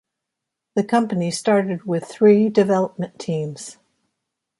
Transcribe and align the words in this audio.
The 0.75 0.83
company 0.83 1.29
started 1.29 1.83
with 1.83 2.05
three 2.05 2.49
development 2.49 3.19
teams. 3.19 3.77